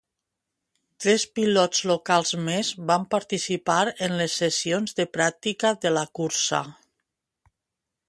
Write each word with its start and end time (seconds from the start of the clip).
Tres 1.03 1.25
pilots 1.39 1.81
locals 1.91 2.33
més 2.47 2.73
van 2.93 3.05
participar 3.13 3.77
en 4.09 4.19
les 4.23 4.41
sessions 4.43 4.99
de 5.01 5.09
pràctica 5.19 5.77
de 5.87 5.97
la 6.01 6.11
cursa. 6.23 6.67